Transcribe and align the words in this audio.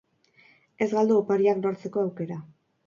Ez 0.85 0.89
galdu 0.95 1.21
opariak 1.21 1.63
lortzeko 1.67 2.05
aukera! 2.07 2.45